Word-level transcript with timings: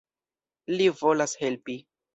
Li 0.77 0.89
volas 1.03 1.39
helpi. 1.45 1.81